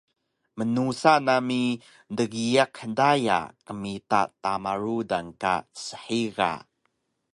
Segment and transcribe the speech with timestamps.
[0.57, 1.61] Mnusa nami
[2.17, 6.51] dgiyaq daya qmita tama rudan ka shiga